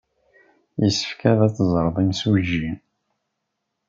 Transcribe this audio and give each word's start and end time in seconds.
Yessefk 0.81 1.21
ad 1.31 1.51
teẓreḍ 1.55 1.95
imsujji. 2.03 2.69